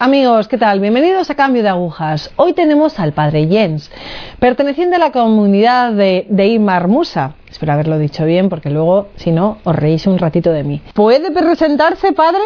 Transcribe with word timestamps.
Amigos, 0.00 0.46
¿qué 0.46 0.58
tal? 0.58 0.78
Bienvenidos 0.78 1.28
a 1.28 1.34
Cambio 1.34 1.60
de 1.64 1.70
Agujas. 1.70 2.32
Hoy 2.36 2.52
tenemos 2.52 3.00
al 3.00 3.12
padre 3.14 3.48
Jens, 3.48 3.90
perteneciente 4.38 4.94
a 4.94 5.00
la 5.00 5.10
comunidad 5.10 5.92
de, 5.92 6.24
de 6.30 6.46
Imar 6.46 6.86
Musa. 6.86 7.32
Espero 7.50 7.72
haberlo 7.72 7.98
dicho 7.98 8.24
bien 8.24 8.48
porque 8.48 8.70
luego, 8.70 9.08
si 9.16 9.32
no, 9.32 9.58
os 9.64 9.74
reís 9.74 10.06
un 10.06 10.18
ratito 10.18 10.52
de 10.52 10.62
mí. 10.62 10.80
¿Puede 10.94 11.32
presentarse, 11.32 12.12
padre? 12.12 12.38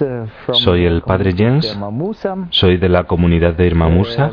uh, 0.00 0.52
Soy 0.54 0.84
el 0.84 1.02
padre 1.02 1.32
Jens. 1.32 1.66
Soy 2.50 2.76
de 2.76 2.88
la 2.88 3.04
comunidad 3.04 3.54
de 3.54 3.64
Irma 3.68 3.88
Musa. 3.88 4.32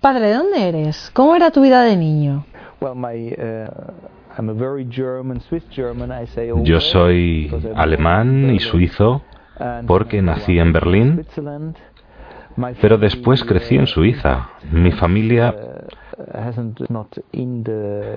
Padre, 0.00 0.26
¿de 0.28 0.34
dónde 0.34 0.68
eres? 0.68 1.10
¿Cómo 1.14 1.36
era 1.36 1.50
tu 1.52 1.60
vida 1.62 1.82
de 1.84 1.96
niño? 1.96 2.44
Yo 6.64 6.80
soy 6.80 7.50
alemán 7.74 8.50
y 8.50 8.58
suizo 8.58 9.22
porque 9.86 10.22
nací 10.22 10.58
en 10.58 10.72
Berlín, 10.72 11.24
pero 12.80 12.98
después 12.98 13.44
crecí 13.44 13.76
en 13.76 13.86
Suiza. 13.86 14.50
Mi 14.70 14.92
familia 14.92 15.54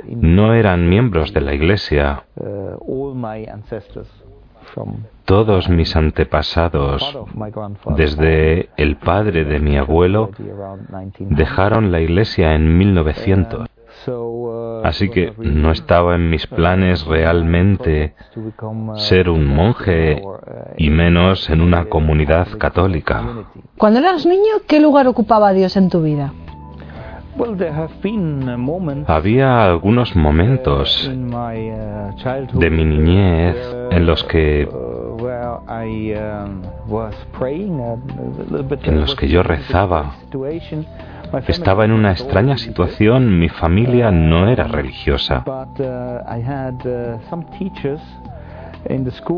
no 0.07 0.53
eran 0.53 0.89
miembros 0.89 1.33
de 1.33 1.41
la 1.41 1.53
iglesia. 1.53 2.23
Todos 5.25 5.69
mis 5.69 5.95
antepasados, 5.95 7.17
desde 7.95 8.69
el 8.77 8.95
padre 8.97 9.45
de 9.45 9.59
mi 9.59 9.77
abuelo, 9.77 10.31
dejaron 11.19 11.91
la 11.91 12.01
iglesia 12.01 12.55
en 12.55 12.77
1900. 12.77 13.67
Así 14.85 15.09
que 15.09 15.33
no 15.37 15.71
estaba 15.71 16.13
en 16.13 16.29
mis 16.29 16.45
planes 16.45 17.05
realmente 17.05 18.13
ser 18.97 19.29
un 19.29 19.47
monje 19.47 20.21
y 20.77 20.91
menos 20.91 21.49
en 21.49 21.61
una 21.61 21.85
comunidad 21.85 22.47
católica. 22.59 23.23
Cuando 23.79 23.99
eras 23.99 24.27
niño, 24.27 24.61
¿qué 24.67 24.79
lugar 24.79 25.07
ocupaba 25.07 25.53
Dios 25.53 25.75
en 25.75 25.89
tu 25.89 26.03
vida? 26.03 26.33
Había 29.07 29.65
algunos 29.65 30.15
momentos 30.15 31.11
de 32.53 32.69
mi 32.69 32.85
niñez 32.85 33.55
en 33.89 34.05
los 34.05 34.23
que 34.25 34.69
en 38.83 39.01
los 39.01 39.15
que 39.15 39.27
yo 39.27 39.41
rezaba 39.41 40.15
estaba 41.47 41.85
en 41.85 41.91
una 41.91 42.11
extraña 42.11 42.57
situación, 42.57 43.39
mi 43.39 43.49
familia 43.49 44.11
no 44.11 44.47
era 44.49 44.65
religiosa. 44.65 45.43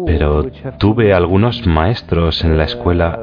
Pero 0.06 0.46
tuve 0.78 1.14
algunos 1.14 1.66
maestros 1.66 2.44
en 2.44 2.58
la 2.58 2.66
escuela 2.66 3.20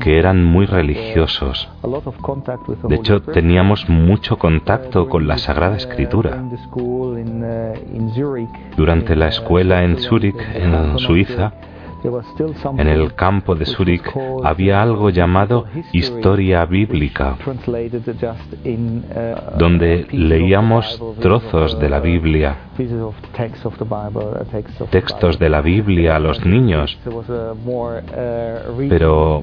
que 0.00 0.18
eran 0.18 0.42
muy 0.42 0.64
religiosos. 0.64 1.70
De 2.88 2.94
hecho, 2.94 3.20
teníamos 3.22 3.88
mucho 3.90 4.38
contacto 4.38 5.08
con 5.08 5.28
la 5.28 5.36
Sagrada 5.36 5.76
Escritura. 5.76 6.42
Durante 8.76 9.16
la 9.16 9.28
escuela 9.28 9.84
en 9.84 9.98
Zúrich, 9.98 10.40
en 10.54 10.98
Suiza, 10.98 11.52
en 12.78 12.88
el 12.88 13.14
campo 13.14 13.54
de 13.54 13.66
Zúrich 13.66 14.04
había 14.44 14.82
algo 14.82 15.10
llamado 15.10 15.66
historia 15.92 16.64
bíblica, 16.66 17.36
donde 19.58 20.06
leíamos 20.10 21.00
trozos 21.20 21.78
de 21.78 21.88
la 21.88 22.00
Biblia, 22.00 22.56
textos 24.90 25.38
de 25.38 25.48
la 25.48 25.60
Biblia 25.60 26.16
a 26.16 26.18
los 26.18 26.44
niños, 26.44 26.98
pero 28.88 29.42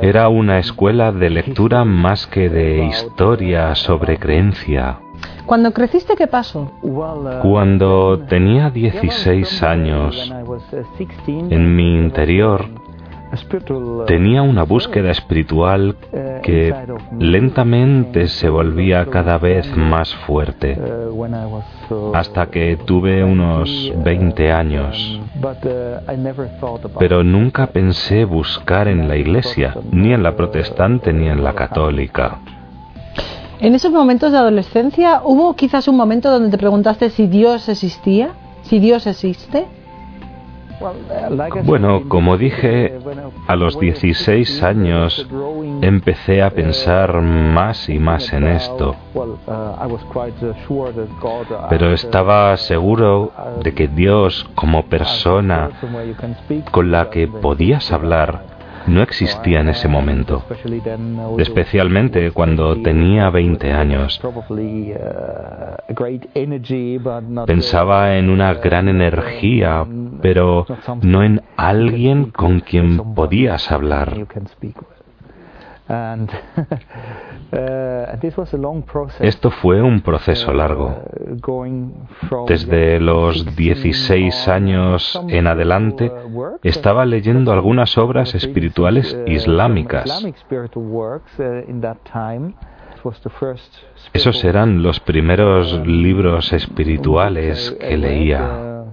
era 0.00 0.28
una 0.28 0.58
escuela 0.58 1.12
de 1.12 1.30
lectura 1.30 1.84
más 1.84 2.26
que 2.26 2.48
de 2.48 2.84
historia 2.84 3.74
sobre 3.74 4.18
creencia. 4.18 5.00
Cuando 5.48 5.72
creciste, 5.72 6.14
¿qué 6.14 6.26
pasó? 6.26 6.70
Cuando 7.40 8.18
tenía 8.28 8.68
16 8.68 9.62
años, 9.62 10.30
en 11.26 11.74
mi 11.74 11.94
interior 11.94 12.66
tenía 14.06 14.42
una 14.42 14.64
búsqueda 14.64 15.10
espiritual 15.10 15.96
que 16.42 16.74
lentamente 17.18 18.28
se 18.28 18.50
volvía 18.50 19.06
cada 19.06 19.38
vez 19.38 19.74
más 19.74 20.14
fuerte, 20.26 20.78
hasta 22.12 22.46
que 22.50 22.76
tuve 22.84 23.24
unos 23.24 23.90
20 24.04 24.52
años. 24.52 25.18
Pero 26.98 27.24
nunca 27.24 27.68
pensé 27.68 28.26
buscar 28.26 28.86
en 28.86 29.08
la 29.08 29.16
iglesia, 29.16 29.74
ni 29.92 30.12
en 30.12 30.22
la 30.22 30.36
protestante 30.36 31.14
ni 31.14 31.26
en 31.26 31.42
la 31.42 31.54
católica. 31.54 32.38
En 33.60 33.74
esos 33.74 33.90
momentos 33.90 34.30
de 34.30 34.38
adolescencia, 34.38 35.20
¿hubo 35.24 35.54
quizás 35.56 35.88
un 35.88 35.96
momento 35.96 36.30
donde 36.30 36.50
te 36.50 36.58
preguntaste 36.58 37.10
si 37.10 37.26
Dios 37.26 37.68
existía? 37.68 38.30
¿Si 38.62 38.78
Dios 38.78 39.06
existe? 39.06 39.66
Bueno, 41.64 42.08
como 42.08 42.36
dije, 42.36 42.96
a 43.48 43.56
los 43.56 43.80
16 43.80 44.62
años 44.62 45.28
empecé 45.80 46.40
a 46.40 46.50
pensar 46.50 47.20
más 47.20 47.88
y 47.88 47.98
más 47.98 48.32
en 48.32 48.46
esto. 48.46 48.94
Pero 51.68 51.92
estaba 51.92 52.56
seguro 52.58 53.32
de 53.62 53.74
que 53.74 53.88
Dios 53.88 54.48
como 54.54 54.84
persona 54.84 55.70
con 56.70 56.92
la 56.92 57.10
que 57.10 57.26
podías 57.26 57.90
hablar 57.90 58.57
no 58.86 59.02
existía 59.02 59.60
en 59.60 59.68
ese 59.68 59.88
momento, 59.88 60.44
especialmente 61.38 62.30
cuando 62.30 62.80
tenía 62.82 63.30
20 63.30 63.72
años. 63.72 64.20
Pensaba 67.46 68.16
en 68.16 68.30
una 68.30 68.54
gran 68.54 68.88
energía, 68.88 69.86
pero 70.22 70.66
no 71.02 71.22
en 71.22 71.42
alguien 71.56 72.30
con 72.30 72.60
quien 72.60 73.14
podías 73.14 73.70
hablar. 73.70 74.14
Esto 79.20 79.50
fue 79.50 79.80
un 79.80 80.02
proceso 80.02 80.52
largo. 80.52 81.02
Desde 82.46 83.00
los 83.00 83.56
16 83.56 84.48
años 84.48 85.18
en 85.28 85.46
adelante 85.46 86.12
estaba 86.62 87.06
leyendo 87.06 87.52
algunas 87.52 87.96
obras 87.96 88.34
espirituales 88.34 89.18
islámicas. 89.26 90.22
Esos 94.12 94.44
eran 94.44 94.82
los 94.82 95.00
primeros 95.00 95.86
libros 95.86 96.52
espirituales 96.52 97.74
que 97.80 97.96
leía. 97.96 98.84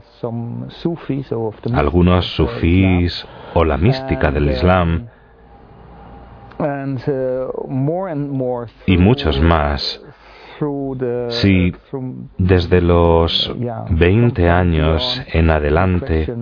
Algunos 1.74 2.36
sufís 2.36 3.28
o 3.54 3.66
la 3.66 3.78
mística 3.78 4.32
del 4.32 4.50
Islam 4.50 5.10
y 8.86 8.98
muchos 8.98 9.42
más. 9.42 10.02
Si 11.30 11.74
desde 12.38 12.82
los 12.82 13.54
20 13.90 14.50
años 14.50 15.22
en 15.34 15.50
adelante 15.50 16.34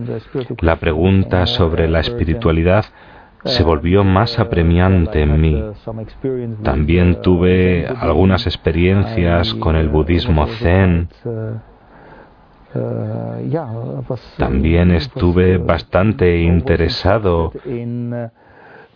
la 0.59 0.75
pregunta 0.75 1.47
sobre 1.47 1.87
la 1.87 1.99
espiritualidad 2.01 2.85
se 3.45 3.63
volvió 3.63 4.03
más 4.03 4.39
apremiante 4.39 5.21
en 5.21 5.41
mí. 5.41 5.63
También 6.63 7.21
tuve 7.21 7.87
algunas 7.87 8.45
experiencias 8.45 9.53
con 9.55 9.75
el 9.75 9.89
budismo 9.89 10.47
zen. 10.47 11.09
También 14.37 14.91
estuve 14.91 15.57
bastante 15.57 16.41
interesado 16.41 17.51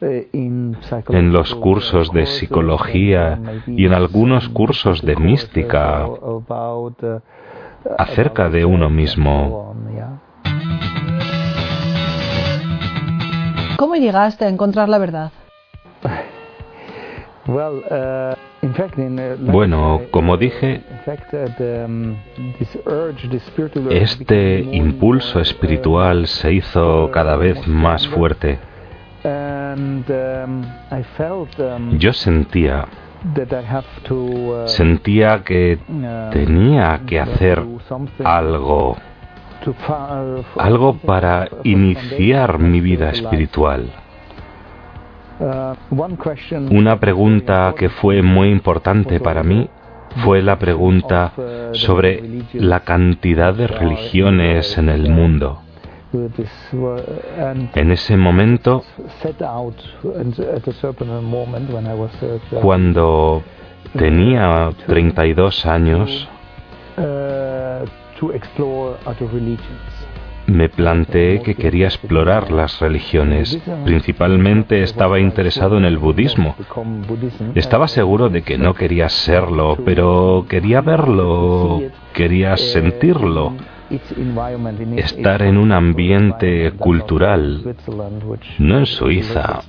en 0.02 1.34
los 1.34 1.56
cursos 1.56 2.12
de 2.12 2.26
psicología 2.26 3.40
y 3.66 3.86
en 3.86 3.94
algunos 3.94 4.48
cursos 4.50 5.02
de 5.02 5.16
mística 5.16 6.06
acerca 7.98 8.50
de 8.50 8.66
uno 8.66 8.90
mismo. 8.90 9.76
¿Cómo 13.78 13.96
llegaste 13.96 14.46
a 14.46 14.50
encontrar 14.50 14.90
la 14.90 14.98
verdad? 14.98 15.32
Bueno, 19.40 20.02
como 20.12 20.36
dije, 20.36 20.82
este 23.92 24.60
impulso 24.72 25.40
espiritual 25.40 26.28
se 26.28 26.54
hizo 26.54 27.10
cada 27.12 27.38
vez 27.38 27.66
más 27.68 28.08
fuerte. 28.08 28.60
Um, 29.24 30.04
um, 30.10 31.98
Yo 31.98 32.14
sentía 32.14 32.86
Sentía 34.66 35.44
que 35.44 35.80
tenía 36.32 37.02
que 37.06 37.20
hacer 37.20 37.64
algo, 38.24 38.98
algo 40.58 40.98
para 40.98 41.50
iniciar 41.64 42.60
mi 42.60 42.80
vida 42.80 43.10
espiritual. 43.10 43.90
Una 46.70 47.00
pregunta 47.00 47.74
que 47.78 47.90
fue 47.90 48.22
muy 48.22 48.50
importante 48.50 49.20
para 49.20 49.44
mí 49.44 49.70
fue 50.24 50.42
la 50.42 50.58
pregunta 50.58 51.34
sobre 51.74 52.44
la 52.54 52.82
cantidad 52.82 53.54
de 53.54 53.68
religiones 53.68 54.78
en 54.78 54.90
el 54.90 55.10
mundo. 55.10 55.62
En 56.14 57.92
ese 57.92 58.16
momento, 58.16 58.84
cuando 62.62 63.44
tenía 63.98 64.70
32 64.86 65.66
años, 65.66 66.30
me 70.48 70.70
planteé 70.70 71.42
que 71.42 71.56
quería 71.56 71.88
explorar 71.88 72.52
las 72.52 72.80
religiones. 72.80 73.60
Principalmente 73.84 74.84
estaba 74.84 75.20
interesado 75.20 75.78
en 75.78 75.84
el 75.84 75.98
budismo. 75.98 76.56
Estaba 77.54 77.90
seguro 77.90 78.30
de 78.30 78.44
que 78.44 78.58
no 78.58 78.74
quería 78.74 79.10
serlo, 79.10 79.78
pero 79.84 80.46
quería 80.48 80.80
verlo, 80.80 81.82
quería 82.14 82.56
sentirlo 82.56 83.54
estar 84.98 85.42
en 85.42 85.58
un 85.58 85.72
ambiente 85.72 86.72
cultural, 86.78 87.76
no 88.60 88.78
en 88.78 88.86
Suiza. 88.86 89.62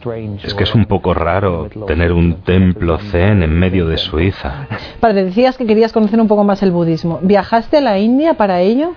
Es 0.43 0.55
que 0.55 0.65
es 0.65 0.75
un 0.75 0.87
poco 0.87 1.15
raro 1.15 1.69
tener 1.87 2.13
un 2.13 2.43
templo 2.43 2.99
zen 2.99 3.43
en 3.43 3.59
medio 3.59 3.87
de 3.87 3.97
Suiza. 3.97 4.67
Padre, 5.01 5.25
decías 5.25 5.57
que 5.57 5.67
querías 5.67 5.93
conocer 5.93 6.21
un 6.21 6.29
poco 6.29 6.45
más 6.45 6.63
el 6.63 6.71
budismo. 6.71 7.21
¿Viajaste 7.23 7.79
a 7.79 7.81
la 7.81 7.99
India 7.99 8.35
para 8.35 8.61
ello? 8.61 8.95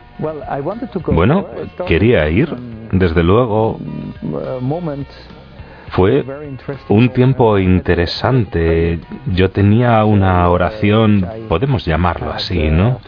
Bueno, 1.07 1.45
quería 1.88 2.27
ir, 2.29 2.56
desde 2.91 3.24
luego. 3.24 3.79
Fue 5.91 6.23
un 6.89 7.09
tiempo 7.09 7.57
interesante. 7.59 8.99
Yo 9.27 9.51
tenía 9.51 10.03
una 10.05 10.47
oración, 10.49 11.27
podemos 11.49 11.85
llamarlo 11.85 12.31
así, 12.31 12.69
¿no? 12.69 12.99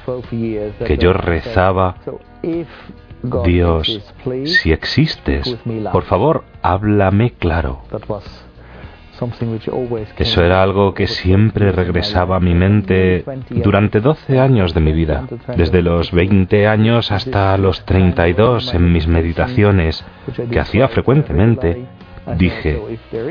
Que 0.85 0.97
yo 0.97 1.13
rezaba, 1.13 1.95
Dios, 3.45 4.13
si 4.45 4.71
existes, 4.74 5.57
por 5.91 6.03
favor, 6.03 6.44
háblame 6.62 7.31
claro. 7.31 7.83
Eso 10.18 10.44
era 10.44 10.62
algo 10.62 10.94
que 10.94 11.07
siempre 11.07 11.71
regresaba 11.71 12.35
a 12.35 12.39
mi 12.41 12.53
mente 12.53 13.24
durante 13.50 14.01
12 14.01 14.39
años 14.39 14.74
de 14.74 14.81
mi 14.81 14.91
vida, 14.91 15.25
desde 15.56 15.81
los 15.81 16.12
20 16.12 16.68
años 16.68 17.12
hasta 17.12 17.57
los 17.57 17.85
32 17.85 18.74
en 18.74 18.91
mis 18.91 19.07
meditaciones, 19.07 20.06
que 20.51 20.59
hacía 20.59 20.89
frecuentemente, 20.89 21.85
Dije, 22.37 22.81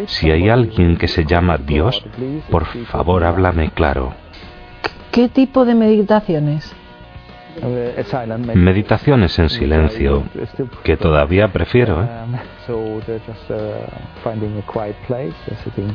si 0.06 0.30
hay 0.30 0.48
alguien 0.48 0.96
que 0.96 1.08
se 1.08 1.24
llama 1.24 1.58
Dios, 1.58 2.04
por 2.50 2.66
favor 2.66 3.24
háblame 3.24 3.70
claro. 3.70 4.14
¿Qué 5.10 5.28
tipo 5.28 5.64
de 5.64 5.74
meditaciones? 5.74 6.74
Meditaciones 8.54 9.38
en 9.38 9.50
silencio, 9.50 10.22
que 10.82 10.96
todavía 10.96 11.52
prefiero. 11.52 12.02
¿eh? 12.02 12.08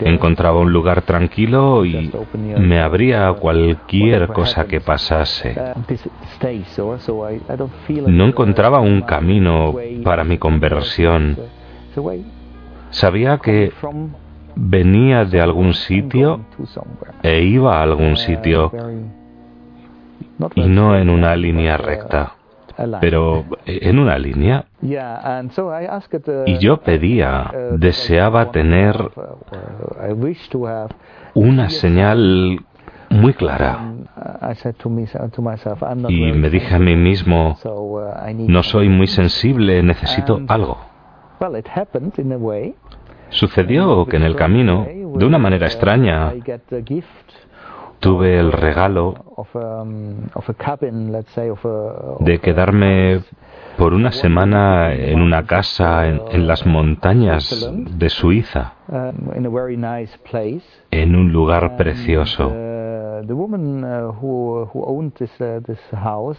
Encontraba 0.02 0.60
un 0.60 0.72
lugar 0.72 1.02
tranquilo 1.02 1.84
y 1.84 2.12
me 2.60 2.80
abría 2.80 3.30
a 3.30 3.34
cualquier 3.34 4.28
cosa 4.28 4.66
que 4.66 4.82
pasase. 4.82 5.56
No 8.06 8.26
encontraba 8.26 8.80
un 8.80 9.02
camino 9.02 9.76
para 10.04 10.24
mi 10.24 10.38
conversión. 10.38 11.38
Sabía 12.90 13.38
que 13.38 13.72
venía 14.56 15.26
de 15.26 15.42
algún 15.42 15.74
sitio 15.74 16.42
e 17.22 17.42
iba 17.44 17.80
a 17.80 17.84
algún 17.84 18.18
sitio 18.18 18.72
y 20.56 20.68
no 20.68 20.98
en 20.98 21.10
una 21.10 21.36
línea 21.36 21.78
recta, 21.78 22.34
pero 23.02 23.46
en 23.66 24.00
una 24.00 24.18
línea. 24.18 24.66
Y 24.82 26.58
yo 26.60 26.78
pedía, 26.78 27.52
deseaba 27.74 28.52
tener 28.52 29.12
una 31.34 31.70
señal 31.70 32.60
muy 33.10 33.34
clara. 33.34 33.94
Y 36.10 36.32
me 36.34 36.50
dije 36.50 36.76
a 36.76 36.80
mí 36.80 36.96
mismo, 36.96 37.58
no 38.48 38.64
soy 38.64 38.90
muy 38.90 39.08
sensible, 39.08 39.84
necesito 39.84 40.42
algo. 40.48 40.97
Sucedió 43.30 44.06
que 44.06 44.18
en 44.18 44.24
el 44.24 44.36
camino, 44.36 44.86
de 44.86 45.26
una 45.26 45.38
manera 45.38 45.68
extraña, 45.68 46.34
tuve 48.00 48.40
el 48.40 48.52
regalo 48.52 49.16
de 52.20 52.40
quedarme 52.40 53.22
por 53.78 53.94
una 53.94 54.12
semana 54.12 54.94
en 54.94 55.22
una 55.22 55.46
casa 55.46 56.08
en, 56.08 56.48
las 56.48 56.66
montañas 56.66 57.72
de 57.72 58.10
Suiza, 58.10 58.74
en 60.92 61.16
un 61.16 61.32
lugar 61.32 61.78
precioso. 61.78 62.52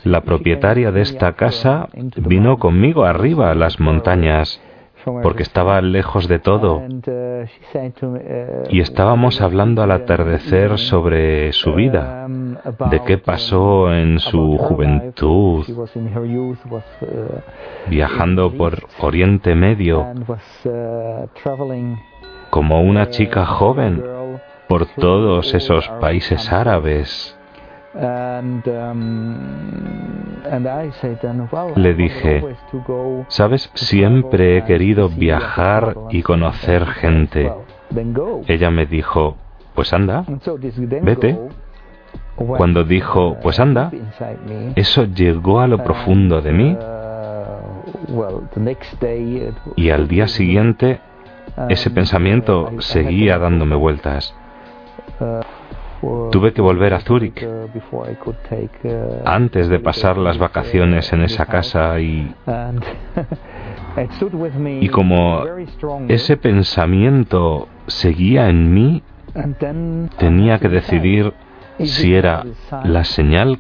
La 0.05 0.21
propietaria 0.21 0.93
de 0.93 1.01
esta 1.01 1.33
casa 1.35 1.89
vino 2.17 2.59
conmigo 2.59 3.05
arriba 3.05 3.51
a 3.51 3.55
las 3.55 3.79
montañas 3.81 4.61
porque 5.22 5.43
estaba 5.43 5.81
lejos 5.81 6.28
de 6.28 6.38
todo. 6.38 6.82
Y 8.70 8.81
estábamos 8.81 9.40
hablando 9.40 9.82
al 9.82 9.90
atardecer 9.93 10.78
sobre 10.78 11.52
su 11.52 11.75
vida, 11.75 12.26
de 12.90 13.00
qué 13.05 13.19
pasó 13.19 13.93
en 13.93 14.19
su 14.19 14.58
juventud, 14.58 15.64
viajando 17.88 18.53
por 18.53 18.82
Oriente 19.00 19.55
Medio 19.55 20.06
como 22.50 22.81
una 22.81 23.10
chica 23.10 23.44
joven 23.44 24.03
por 24.69 24.86
todos 24.86 25.55
esos 25.55 25.88
países 26.00 26.53
árabes 26.53 27.38
le 31.77 31.95
dije, 31.95 32.45
sabes, 33.29 33.71
siempre 33.75 34.59
he 34.59 34.65
querido 34.65 35.09
viajar 35.09 35.97
y 36.11 36.23
conocer 36.23 36.87
gente. 36.87 37.53
Ella 38.47 38.71
me 38.71 38.87
dijo, 38.87 39.37
pues 39.75 39.93
anda, 39.93 40.25
vete. 41.03 41.39
Cuando 42.37 42.85
dijo, 42.85 43.37
pues 43.43 43.59
anda, 43.59 43.91
eso 44.77 45.05
llegó 45.07 45.61
a 45.61 45.67
lo 45.67 45.83
profundo 45.83 46.41
de 46.41 46.53
mí 46.53 46.77
y 49.77 49.91
al 49.91 50.07
día 50.07 50.29
siguiente 50.29 51.01
ese 51.69 51.91
pensamiento 51.91 52.71
seguía 52.81 53.39
dándome 53.39 53.75
vueltas. 53.75 54.35
Tuve 56.00 56.52
que 56.52 56.60
volver 56.60 56.94
a 56.94 57.00
Zúrich 57.00 57.44
antes 59.24 59.69
de 59.69 59.81
pasar 59.81 60.17
las 60.17 60.38
vacaciones 60.38 61.12
en 61.12 61.22
esa 61.22 61.46
casa 61.46 61.98
y, 62.00 62.32
y 64.81 64.88
como 64.88 65.43
ese 66.08 66.36
pensamiento 66.36 67.69
seguía 67.88 68.48
en 68.48 68.72
mí, 68.72 69.02
tenía 70.19 70.58
que 70.58 70.69
decidir 70.69 71.32
si 71.84 72.14
era 72.14 72.44
la 72.84 73.05
señal 73.05 73.58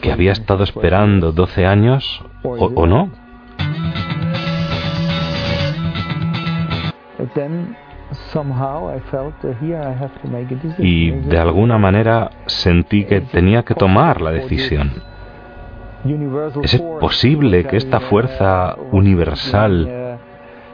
que 0.00 0.12
había 0.12 0.32
estado 0.32 0.64
esperando 0.64 1.32
12 1.32 1.66
años 1.66 2.24
o, 2.42 2.66
o 2.66 2.86
no. 2.86 3.23
Y 10.78 11.10
de 11.10 11.38
alguna 11.38 11.78
manera 11.78 12.30
sentí 12.46 13.04
que 13.04 13.20
tenía 13.20 13.62
que 13.62 13.74
tomar 13.74 14.20
la 14.20 14.30
decisión. 14.30 14.90
¿Es 16.62 16.76
posible 17.00 17.64
que 17.64 17.76
esta 17.76 18.00
fuerza 18.00 18.76
universal 18.92 20.18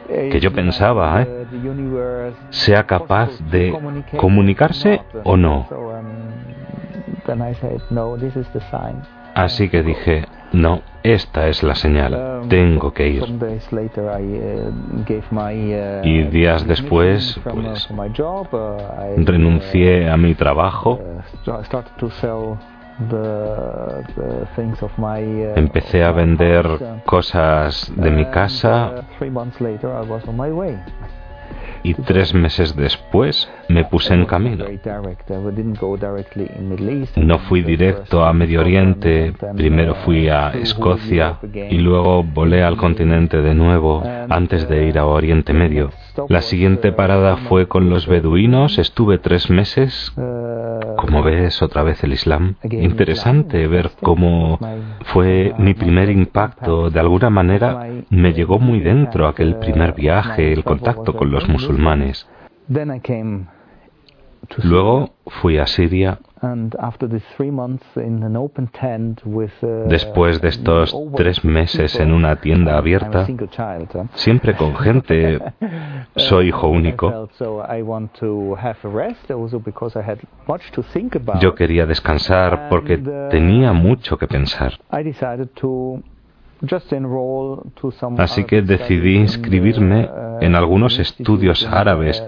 que 0.07 0.39
yo 0.41 0.51
pensaba 0.51 1.21
¿eh? 1.21 1.45
sea 2.49 2.85
capaz 2.85 3.29
de 3.49 3.73
comunicarse 4.17 5.01
o 5.23 5.37
no? 5.37 5.67
Así 9.33 9.69
que 9.69 9.83
dije, 9.83 10.25
no, 10.51 10.81
esta 11.03 11.47
es 11.47 11.63
la 11.63 11.75
señal, 11.75 12.41
tengo 12.49 12.93
que 12.93 13.07
ir. 13.07 13.23
Y 16.03 16.23
días 16.23 16.67
después, 16.67 17.39
pues, 17.43 17.89
renuncié 19.17 20.09
a 20.09 20.17
mi 20.17 20.35
trabajo. 20.35 20.99
Empecé 25.55 26.03
a 26.03 26.11
vender 26.11 26.65
cosas 27.05 27.91
de 27.95 28.11
mi 28.11 28.25
casa 28.25 29.05
y 31.83 31.93
tres 31.93 32.33
meses 32.33 32.75
después 32.75 33.49
me 33.67 33.85
puse 33.85 34.13
en 34.13 34.25
camino. 34.25 34.65
No 37.15 37.39
fui 37.39 37.61
directo 37.61 38.23
a 38.23 38.33
Medio 38.33 38.61
Oriente, 38.61 39.33
primero 39.55 39.95
fui 39.95 40.29
a 40.29 40.49
Escocia 40.49 41.39
y 41.53 41.77
luego 41.77 42.23
volé 42.23 42.63
al 42.63 42.77
continente 42.77 43.41
de 43.41 43.55
nuevo 43.55 44.03
antes 44.29 44.67
de 44.67 44.85
ir 44.87 44.97
a 44.97 45.05
Oriente 45.05 45.53
Medio. 45.53 45.91
La 46.27 46.41
siguiente 46.41 46.91
parada 46.91 47.37
fue 47.37 47.67
con 47.67 47.89
los 47.89 48.07
beduinos, 48.07 48.77
estuve 48.77 49.17
tres 49.17 49.49
meses. 49.49 50.13
Como 50.97 51.23
ves, 51.23 51.61
otra 51.61 51.83
vez 51.83 52.03
el 52.03 52.13
Islam. 52.13 52.55
Interesante 52.69 53.65
ver 53.67 53.91
cómo 54.01 54.59
fue 55.05 55.53
mi 55.57 55.73
primer 55.73 56.09
impacto. 56.09 56.89
De 56.89 56.99
alguna 56.99 57.29
manera 57.29 57.87
me 58.09 58.33
llegó 58.33 58.59
muy 58.59 58.81
dentro 58.81 59.27
aquel 59.27 59.55
primer 59.55 59.93
viaje, 59.93 60.51
el 60.51 60.63
contacto 60.63 61.13
con 61.13 61.31
los 61.31 61.47
musulmanes. 61.47 61.70
Luego 64.63 65.11
fui 65.27 65.57
a 65.57 65.65
Siria. 65.65 66.19
Después 69.87 70.41
de 70.41 70.49
estos 70.49 70.95
tres 71.15 71.45
meses 71.45 71.99
en 71.99 72.11
una 72.11 72.35
tienda 72.37 72.77
abierta, 72.77 73.27
siempre 74.15 74.55
con 74.55 74.75
gente, 74.75 75.39
soy 76.15 76.47
hijo 76.47 76.67
único, 76.67 77.29
yo 81.39 81.55
quería 81.55 81.85
descansar 81.85 82.67
porque 82.69 82.97
tenía 83.29 83.71
mucho 83.73 84.17
que 84.17 84.27
pensar. 84.27 84.73
Así 88.17 88.43
que 88.43 88.61
decidí 88.61 89.15
inscribirme 89.15 90.09
en 90.41 90.55
algunos 90.55 90.99
estudios 90.99 91.65
árabes 91.65 92.23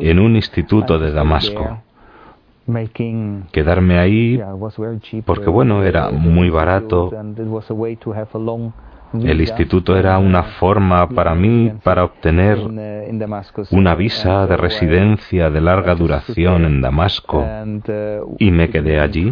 en 0.00 0.18
un 0.18 0.36
instituto 0.36 0.98
de 0.98 1.12
Damasco. 1.12 1.78
Quedarme 3.52 3.98
ahí 3.98 4.40
porque, 5.24 5.50
bueno, 5.50 5.82
era 5.82 6.10
muy 6.10 6.50
barato 6.50 7.10
el 9.12 9.40
instituto 9.40 9.96
era 9.96 10.18
una 10.18 10.42
forma 10.42 11.08
para 11.08 11.34
mí 11.34 11.72
para 11.82 12.04
obtener 12.04 12.58
una 13.70 13.94
visa 13.94 14.46
de 14.46 14.56
residencia 14.56 15.50
de 15.50 15.60
larga 15.60 15.94
duración 15.94 16.64
en 16.64 16.80
Damasco 16.80 17.44
y 18.38 18.50
me 18.50 18.70
quedé 18.70 19.00
allí. 19.00 19.30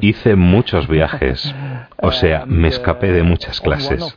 Hice 0.00 0.36
muchos 0.36 0.88
viajes, 0.88 1.54
o 2.02 2.12
sea, 2.12 2.46
me 2.46 2.68
escapé 2.68 3.12
de 3.12 3.22
muchas 3.22 3.60
clases. 3.60 4.16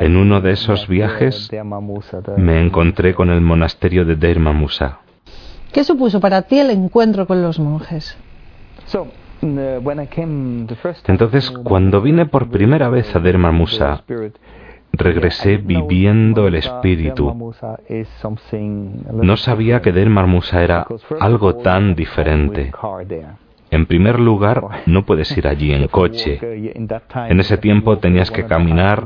En 0.00 0.16
uno 0.16 0.40
de 0.40 0.52
esos 0.52 0.88
viajes 0.88 1.50
me 2.36 2.60
encontré 2.60 3.14
con 3.14 3.30
el 3.30 3.40
monasterio 3.40 4.04
de 4.04 4.16
Deir 4.16 4.40
Musa. 4.40 5.00
¿Qué 5.72 5.84
supuso 5.84 6.20
para 6.20 6.42
ti 6.42 6.58
el 6.58 6.70
encuentro 6.70 7.26
con 7.26 7.42
los 7.42 7.58
monjes? 7.58 8.16
Entonces, 11.06 11.50
cuando 11.50 12.00
vine 12.00 12.26
por 12.26 12.48
primera 12.48 12.88
vez 12.88 13.14
a 13.14 13.20
Derma 13.20 13.52
Musa, 13.52 14.02
regresé 14.92 15.58
viviendo 15.58 16.46
el 16.46 16.54
espíritu. 16.54 17.52
No 19.12 19.36
sabía 19.36 19.82
que 19.82 19.92
Derma 19.92 20.26
Musa 20.26 20.62
era 20.62 20.86
algo 21.20 21.56
tan 21.56 21.94
diferente. 21.94 22.72
En 23.74 23.86
primer 23.86 24.20
lugar, 24.20 24.62
no 24.86 25.04
puedes 25.04 25.36
ir 25.36 25.48
allí 25.48 25.72
en 25.72 25.88
coche. 25.88 26.38
En 27.28 27.40
ese 27.40 27.58
tiempo 27.58 27.98
tenías 27.98 28.30
que 28.30 28.44
caminar 28.46 29.04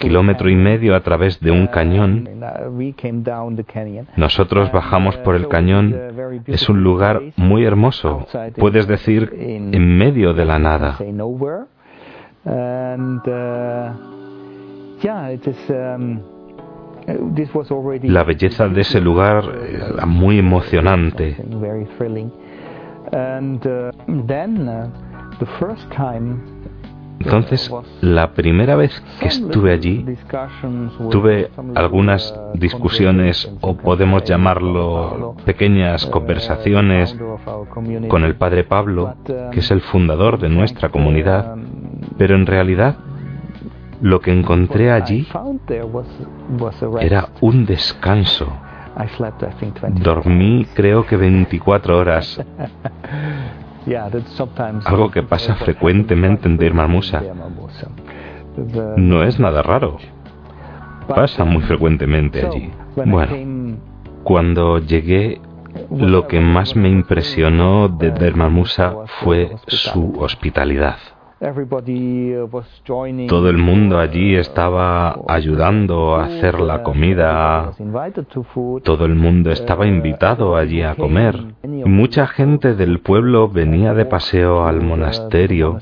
kilómetro 0.00 0.50
y 0.50 0.56
medio 0.56 0.96
a 0.96 1.00
través 1.00 1.38
de 1.38 1.52
un 1.52 1.68
cañón. 1.68 2.28
Nosotros 4.16 4.72
bajamos 4.72 5.16
por 5.18 5.36
el 5.36 5.46
cañón. 5.46 5.94
Es 6.46 6.68
un 6.68 6.82
lugar 6.82 7.22
muy 7.36 7.64
hermoso. 7.64 8.26
Puedes 8.58 8.88
decir 8.88 9.32
en 9.38 9.96
medio 9.96 10.34
de 10.34 10.44
la 10.44 10.58
nada. 10.58 10.98
La 18.02 18.24
belleza 18.24 18.68
de 18.68 18.80
ese 18.80 19.00
lugar 19.00 19.44
era 19.64 20.06
muy 20.06 20.40
emocionante. 20.40 21.36
Entonces, 27.18 27.72
la 28.02 28.32
primera 28.32 28.76
vez 28.76 29.02
que 29.20 29.28
estuve 29.28 29.72
allí, 29.72 30.04
tuve 31.10 31.50
algunas 31.74 32.34
discusiones, 32.54 33.50
o 33.60 33.76
podemos 33.76 34.24
llamarlo 34.24 35.34
pequeñas 35.44 36.06
conversaciones, 36.06 37.16
con 38.08 38.24
el 38.24 38.36
padre 38.36 38.64
Pablo, 38.64 39.14
que 39.24 39.60
es 39.60 39.70
el 39.70 39.80
fundador 39.80 40.38
de 40.38 40.48
nuestra 40.50 40.90
comunidad, 40.90 41.56
pero 42.18 42.36
en 42.36 42.46
realidad 42.46 42.96
lo 44.00 44.20
que 44.20 44.32
encontré 44.32 44.92
allí 44.92 45.26
era 47.00 47.28
un 47.40 47.64
descanso. 47.64 48.46
Dormí 50.02 50.66
creo 50.74 51.06
que 51.06 51.16
24 51.16 51.98
horas. 51.98 52.40
Algo 54.84 55.10
que 55.10 55.22
pasa 55.22 55.54
frecuentemente 55.54 56.48
en 56.48 56.56
Deir 56.56 56.74
Musa. 56.74 57.22
No 58.96 59.22
es 59.22 59.38
nada 59.38 59.62
raro. 59.62 59.98
Pasa 61.06 61.44
muy 61.44 61.62
frecuentemente 61.62 62.44
allí. 62.44 62.70
Bueno, 62.96 63.78
cuando 64.24 64.78
llegué, 64.78 65.40
lo 65.90 66.26
que 66.26 66.40
más 66.40 66.74
me 66.74 66.88
impresionó 66.88 67.88
de 67.88 68.10
Deir 68.10 68.36
Musa 68.36 68.92
fue 69.22 69.56
su 69.68 70.14
hospitalidad. 70.18 70.96
Uh, 71.38 73.26
Todo 73.28 73.50
el 73.50 73.58
mundo 73.58 73.98
allí 73.98 74.36
estaba 74.36 75.20
ayudando 75.28 76.16
a 76.16 76.24
hacer 76.24 76.58
la 76.60 76.82
comida. 76.82 77.72
Todo 78.82 79.04
el 79.04 79.14
mundo 79.14 79.50
estaba 79.50 79.86
invitado 79.86 80.56
allí 80.56 80.80
a 80.80 80.94
comer. 80.94 81.38
Mucha 81.62 82.26
gente 82.26 82.74
del 82.74 83.00
pueblo 83.00 83.50
venía 83.50 83.92
de 83.92 84.06
paseo 84.06 84.66
al 84.66 84.80
monasterio. 84.80 85.78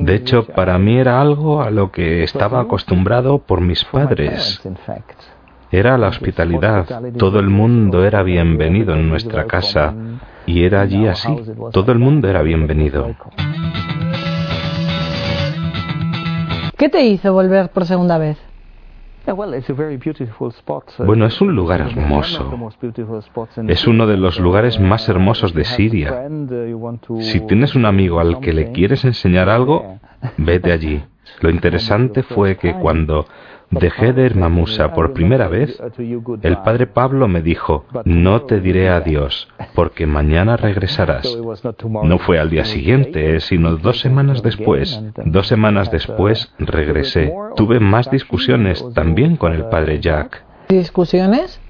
De 0.00 0.14
hecho, 0.14 0.44
para 0.48 0.78
mí 0.78 0.98
era 0.98 1.18
algo 1.18 1.62
a 1.62 1.70
lo 1.70 1.90
que 1.90 2.22
estaba 2.22 2.60
acostumbrado 2.60 3.38
por 3.38 3.62
mis 3.62 3.84
padres. 3.84 4.60
Era 5.70 5.96
la 5.96 6.08
hospitalidad. 6.08 6.86
Todo 7.16 7.40
el 7.40 7.48
mundo 7.48 8.04
era 8.04 8.22
bienvenido 8.22 8.94
en 8.94 9.08
nuestra 9.08 9.46
casa. 9.46 9.94
Y 10.44 10.64
era 10.64 10.82
allí 10.82 11.06
así. 11.06 11.34
Todo 11.72 11.90
el 11.90 11.98
mundo 11.98 12.28
era 12.28 12.42
bienvenido. 12.42 13.16
¿Qué 16.76 16.88
te 16.90 17.02
hizo 17.06 17.32
volver 17.32 17.70
por 17.70 17.86
segunda 17.86 18.18
vez? 18.18 18.38
Bueno, 21.04 21.26
es 21.26 21.40
un 21.40 21.54
lugar 21.54 21.80
hermoso. 21.80 22.70
Es 23.66 23.86
uno 23.86 24.06
de 24.06 24.16
los 24.16 24.38
lugares 24.38 24.78
más 24.78 25.08
hermosos 25.08 25.52
de 25.52 25.64
Siria. 25.64 26.28
Si 27.20 27.40
tienes 27.40 27.74
un 27.74 27.86
amigo 27.86 28.20
al 28.20 28.40
que 28.40 28.52
le 28.52 28.70
quieres 28.72 29.04
enseñar 29.04 29.48
algo, 29.48 29.98
vete 30.36 30.70
allí. 30.70 31.02
Lo 31.40 31.50
interesante 31.50 32.22
fue 32.22 32.56
que 32.56 32.74
cuando 32.74 33.26
de 33.70 34.26
ir 34.26 34.36
Mamusa 34.36 34.92
por 34.94 35.12
primera 35.12 35.48
vez, 35.48 35.80
el 36.42 36.58
padre 36.58 36.86
Pablo 36.86 37.28
me 37.28 37.42
dijo, 37.42 37.84
no 38.04 38.42
te 38.42 38.60
diré 38.60 38.88
adiós, 38.88 39.48
porque 39.74 40.06
mañana 40.06 40.56
regresarás. 40.56 41.36
No 41.84 42.18
fue 42.18 42.38
al 42.38 42.50
día 42.50 42.64
siguiente, 42.64 43.40
sino 43.40 43.76
dos 43.76 44.00
semanas 44.00 44.42
después. 44.42 45.00
Dos 45.24 45.48
semanas 45.48 45.90
después 45.90 46.52
regresé. 46.58 47.32
Tuve 47.56 47.80
más 47.80 48.10
discusiones 48.10 48.84
también 48.94 49.36
con 49.36 49.52
el 49.52 49.64
padre 49.66 50.00
Jack. 50.00 50.44
¿Discusiones? 50.68 51.60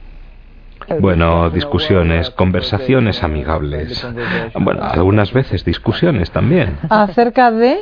Bueno, 1.01 1.51
discusiones, 1.51 2.31
conversaciones 2.31 3.23
amigables. 3.23 4.07
Bueno, 4.55 4.83
algunas 4.85 5.33
veces 5.33 5.65
discusiones 5.65 6.31
también. 6.31 6.79
¿Acerca 6.89 7.51
de? 7.51 7.79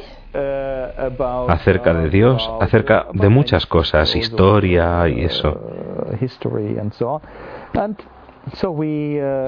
Acerca 1.48 1.94
de 1.94 2.10
Dios, 2.10 2.50
acerca 2.60 3.06
de 3.12 3.28
muchas 3.28 3.66
cosas, 3.66 4.14
historia 4.16 5.08
y 5.08 5.24
eso. 5.24 5.60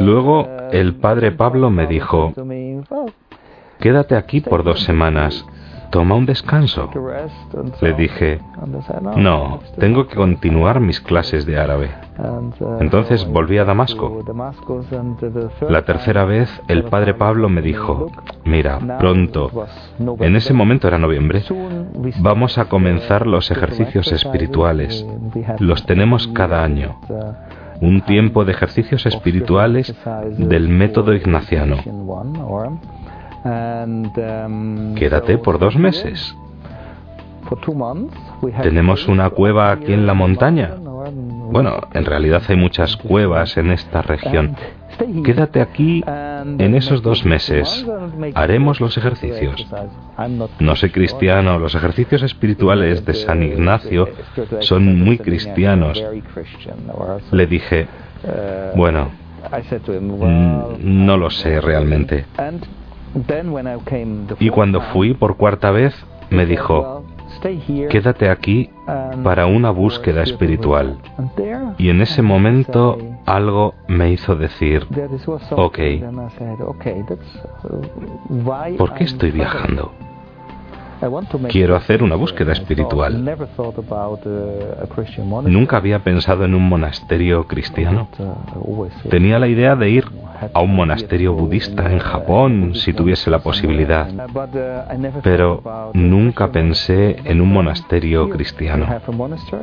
Luego 0.00 0.48
el 0.72 0.94
padre 0.96 1.32
Pablo 1.32 1.70
me 1.70 1.86
dijo, 1.86 2.32
quédate 3.80 4.16
aquí 4.16 4.40
por 4.40 4.64
dos 4.64 4.82
semanas 4.82 5.44
toma 5.96 6.14
un 6.14 6.26
descanso. 6.26 6.90
Le 7.80 7.94
dije, 7.94 8.38
no, 9.16 9.60
tengo 9.78 10.06
que 10.06 10.14
continuar 10.14 10.78
mis 10.78 11.00
clases 11.00 11.46
de 11.46 11.58
árabe. 11.58 11.88
Entonces 12.80 13.26
volví 13.26 13.56
a 13.56 13.64
Damasco. 13.64 14.22
La 15.70 15.86
tercera 15.86 16.26
vez 16.26 16.50
el 16.68 16.84
padre 16.84 17.14
Pablo 17.14 17.48
me 17.48 17.62
dijo, 17.62 18.10
mira, 18.44 18.78
pronto, 18.98 19.50
en 20.20 20.36
ese 20.36 20.52
momento 20.52 20.86
era 20.86 20.98
noviembre, 20.98 21.42
vamos 22.18 22.58
a 22.58 22.66
comenzar 22.66 23.26
los 23.26 23.50
ejercicios 23.50 24.12
espirituales. 24.12 25.06
Los 25.60 25.86
tenemos 25.86 26.28
cada 26.28 26.62
año 26.62 26.98
un 27.80 28.02
tiempo 28.02 28.44
de 28.44 28.52
ejercicios 28.52 29.06
espirituales 29.06 29.94
del 30.36 30.68
método 30.68 31.14
ignaciano. 31.14 31.76
Um, 33.46 34.94
Quédate 34.94 35.38
por 35.38 35.58
dos 35.58 35.76
meses. 35.76 36.34
Tenemos 38.62 39.06
una 39.06 39.30
cueva 39.30 39.70
aquí 39.70 39.92
en 39.92 40.06
la 40.06 40.14
montaña. 40.14 40.74
Bueno, 40.76 41.80
en 41.92 42.04
realidad 42.04 42.42
hay 42.48 42.56
muchas 42.56 42.96
cuevas 42.96 43.56
en 43.56 43.70
esta 43.70 44.02
región. 44.02 44.56
Quédate 45.24 45.60
aquí 45.60 46.02
en 46.06 46.74
esos 46.74 47.02
dos 47.02 47.24
meses. 47.24 47.86
Haremos 48.34 48.80
los 48.80 48.96
ejercicios. 48.98 49.64
No 50.58 50.74
soy 50.74 50.90
cristiano. 50.90 51.60
Los 51.60 51.76
ejercicios 51.76 52.22
espirituales 52.22 53.04
de 53.04 53.14
San 53.14 53.44
Ignacio 53.44 54.08
son 54.60 55.04
muy 55.04 55.18
cristianos. 55.18 56.02
Le 57.30 57.46
dije, 57.46 57.86
uh, 58.24 58.76
bueno, 58.76 59.10
mm, 59.86 61.06
no 61.06 61.16
lo 61.16 61.30
sé 61.30 61.60
realmente. 61.60 62.24
Y 64.38 64.50
cuando 64.50 64.80
fui 64.80 65.14
por 65.14 65.36
cuarta 65.36 65.70
vez, 65.70 65.94
me 66.30 66.46
dijo, 66.46 67.04
quédate 67.90 68.28
aquí 68.28 68.70
para 69.22 69.46
una 69.46 69.70
búsqueda 69.70 70.22
espiritual. 70.22 70.98
Y 71.78 71.90
en 71.90 72.00
ese 72.00 72.22
momento 72.22 72.98
algo 73.26 73.74
me 73.88 74.10
hizo 74.10 74.36
decir, 74.36 74.86
ok, 75.50 75.78
¿por 78.78 78.94
qué 78.94 79.04
estoy 79.04 79.30
viajando? 79.30 79.92
Quiero 81.50 81.76
hacer 81.76 82.02
una 82.02 82.16
búsqueda 82.16 82.52
espiritual. 82.52 83.22
Nunca 85.44 85.76
había 85.76 86.02
pensado 86.02 86.44
en 86.44 86.54
un 86.54 86.68
monasterio 86.68 87.46
cristiano. 87.46 88.08
Tenía 89.10 89.38
la 89.38 89.46
idea 89.46 89.76
de 89.76 89.90
ir 89.90 90.06
a 90.52 90.60
un 90.60 90.74
monasterio 90.74 91.32
budista 91.32 91.90
en 91.90 91.98
Japón 91.98 92.74
si 92.74 92.92
tuviese 92.92 93.30
la 93.30 93.40
posibilidad. 93.40 94.08
Pero 95.22 95.62
nunca 95.94 96.50
pensé 96.50 97.16
en 97.24 97.40
un 97.40 97.52
monasterio 97.52 98.28
cristiano. 98.28 98.86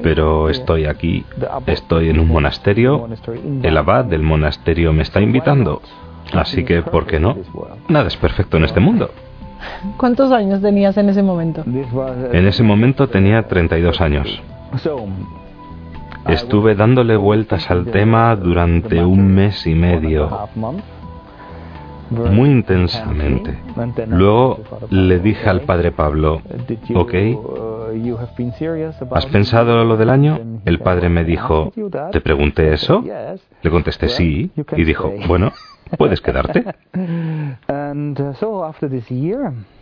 Pero 0.01 0.49
estoy 0.49 0.85
aquí, 0.85 1.25
estoy 1.67 2.09
en 2.09 2.19
un 2.19 2.27
monasterio, 2.27 3.07
el 3.61 3.77
abad 3.77 4.05
del 4.05 4.23
monasterio 4.23 4.93
me 4.93 5.03
está 5.03 5.21
invitando. 5.21 5.81
Así 6.33 6.63
que, 6.63 6.81
¿por 6.81 7.05
qué 7.05 7.19
no? 7.19 7.37
Nada 7.87 8.07
es 8.07 8.17
perfecto 8.17 8.57
en 8.57 8.65
este 8.65 8.79
mundo. 8.79 9.11
¿Cuántos 9.97 10.31
años 10.31 10.61
tenías 10.61 10.97
en 10.97 11.09
ese 11.09 11.23
momento? 11.23 11.63
En 11.65 12.47
ese 12.47 12.63
momento 12.63 13.07
tenía 13.07 13.43
32 13.43 14.01
años. 14.01 14.41
Estuve 16.27 16.75
dándole 16.75 17.17
vueltas 17.17 17.69
al 17.69 17.85
tema 17.85 18.35
durante 18.35 19.03
un 19.03 19.33
mes 19.33 19.67
y 19.67 19.75
medio, 19.75 20.29
muy 22.09 22.49
intensamente. 22.49 23.57
Luego 24.07 24.59
le 24.89 25.19
dije 25.19 25.49
al 25.49 25.61
padre 25.61 25.91
Pablo, 25.91 26.41
ok, 26.95 27.13
¿has 29.11 29.25
pensado 29.25 29.83
lo 29.83 29.97
del 29.97 30.09
año? 30.09 30.39
El 30.65 30.79
padre 30.79 31.09
me 31.09 31.23
dijo, 31.23 31.71
¿te 32.11 32.21
pregunté 32.21 32.73
eso? 32.73 33.03
Le 33.61 33.69
contesté 33.69 34.09
sí, 34.09 34.51
y 34.77 34.83
dijo, 34.83 35.11
bueno, 35.27 35.51
puedes 35.97 36.21
quedarte. 36.21 36.63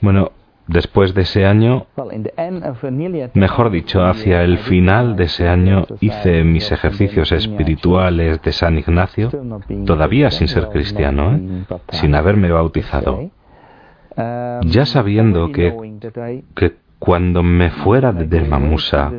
Bueno, 0.01 0.31
Después 0.71 1.13
de 1.13 1.23
ese 1.23 1.45
año, 1.45 1.87
mejor 3.33 3.71
dicho, 3.71 4.05
hacia 4.05 4.43
el 4.43 4.57
final 4.59 5.17
de 5.17 5.25
ese 5.25 5.49
año, 5.49 5.85
hice 5.99 6.43
mis 6.43 6.71
ejercicios 6.71 7.31
espirituales 7.33 8.41
de 8.41 8.51
San 8.53 8.77
Ignacio, 8.77 9.29
todavía 9.85 10.31
sin 10.31 10.47
ser 10.47 10.69
cristiano, 10.69 11.35
¿eh? 11.35 11.65
sin 11.89 12.15
haberme 12.15 12.51
bautizado, 12.51 13.29
ya 14.15 14.85
sabiendo 14.85 15.51
que, 15.51 15.75
que 16.55 16.75
cuando 16.99 17.43
me 17.43 17.71
fuera 17.71 18.13
de 18.13 18.27
Dermamusa, 18.27 19.11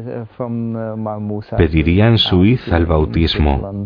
pediría 1.57 2.07
en 2.07 2.17
Suiza 2.17 2.77
el 2.77 2.87
bautismo. 2.87 3.85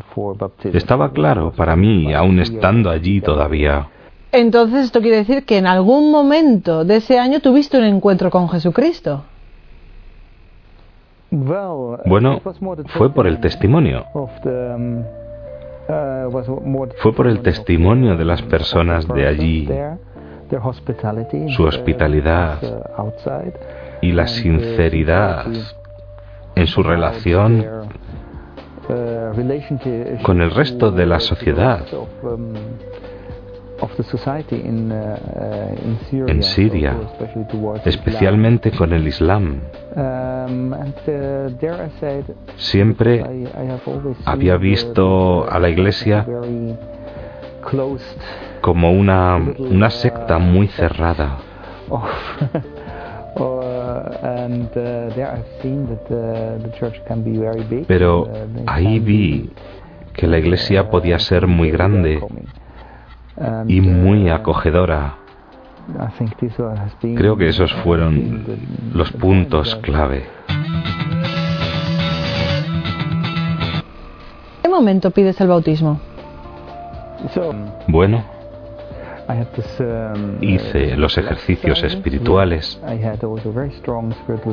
Estaba 0.73 1.13
claro 1.13 1.53
para 1.57 1.75
mí, 1.75 2.13
aún 2.13 2.39
estando 2.39 2.91
allí 2.91 3.21
todavía. 3.21 3.89
Entonces 4.37 4.85
esto 4.85 5.01
quiere 5.01 5.17
decir 5.17 5.47
que 5.47 5.57
en 5.57 5.67
algún 5.67 6.11
momento 6.11 6.85
de 6.85 6.97
ese 6.97 7.19
año 7.19 7.41
tuviste 7.41 7.79
un 7.79 7.85
encuentro 7.85 8.31
con 8.31 8.51
Jesucristo. 8.51 9.25
Bueno, 11.31 12.41
fue 12.99 13.15
por 13.15 13.27
el 13.27 13.41
testimonio. 13.41 14.05
Fue 16.99 17.15
por 17.15 17.27
el 17.27 17.41
testimonio 17.41 18.17
de 18.17 18.25
las 18.27 18.43
personas 18.43 19.09
de 19.09 19.27
allí, 19.27 19.69
su 21.49 21.65
hospitalidad 21.65 22.59
y 24.03 24.13
la 24.13 24.27
sinceridad 24.27 25.47
en 26.55 26.67
su 26.67 26.83
relación 26.83 27.65
con 30.23 30.43
el 30.43 30.51
resto 30.51 30.91
de 30.91 31.07
la 31.07 31.21
sociedad 31.21 31.87
en 36.27 36.43
Siria, 36.43 36.97
especialmente 37.85 38.71
con 38.71 38.93
el 38.93 39.07
Islam. 39.07 39.61
Uh, 39.95 40.75
Siempre 42.57 43.25
había 44.25 44.57
visto 44.57 45.51
a 45.51 45.59
la 45.59 45.69
iglesia 45.69 46.27
como 48.61 48.93
una, 48.93 49.37
una 49.59 49.91
secta 49.91 50.39
muy 50.39 50.69
cerrada. 50.69 51.39
Pero 57.87 58.29
ahí 58.67 58.99
vi 58.99 59.51
que 60.15 60.27
la 60.27 60.39
iglesia 60.39 60.89
podía 60.89 61.19
ser 61.19 61.47
muy 61.47 61.71
grande 61.71 62.21
y 63.67 63.81
muy 63.81 64.29
acogedora. 64.29 65.17
Creo 67.17 67.37
que 67.37 67.49
esos 67.49 67.73
fueron 67.75 68.45
los 68.93 69.13
puntos 69.13 69.77
clave. 69.77 70.25
¿En 74.59 74.63
qué 74.63 74.69
momento 74.69 75.11
pides 75.11 75.41
el 75.41 75.49
bautismo? 75.49 76.01
Bueno, 77.87 78.25
hice 80.41 80.97
los 80.97 81.19
ejercicios 81.19 81.83
espirituales. 81.83 82.81